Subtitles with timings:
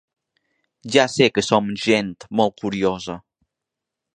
[0.95, 3.19] Ja sé que som gent molt curiosa.